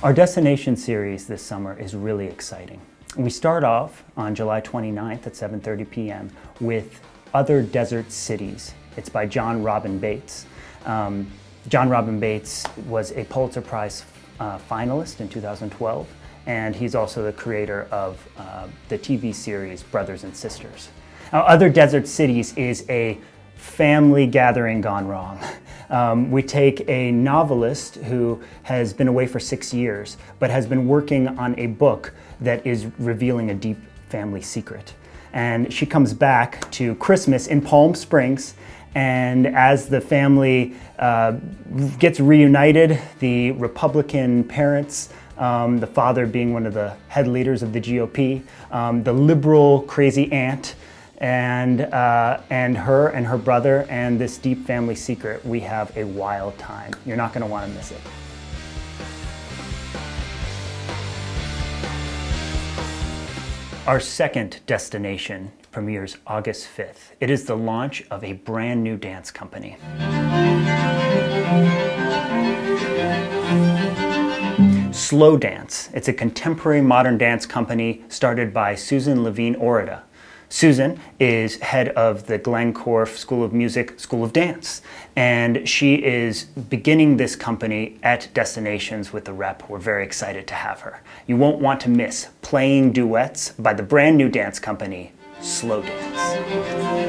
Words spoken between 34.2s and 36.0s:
secret. And she